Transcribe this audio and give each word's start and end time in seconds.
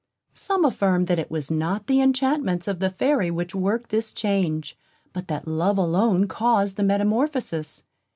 Some 0.33 0.65
affirm 0.65 1.05
that 1.05 1.19
it 1.19 1.29
was 1.29 1.51
not 1.51 1.85
the 1.85 2.01
enchantments 2.01 2.67
of 2.67 2.79
the 2.79 2.89
Fairy 2.89 3.29
which 3.29 3.53
worked 3.53 3.91
this 3.91 4.11
change, 4.11 4.75
but 5.13 5.27
that 5.27 5.47
love 5.47 5.77
alone 5.77 6.27
caused 6.27 6.75
the 6.75 6.81
metamorphosis. 6.81 7.83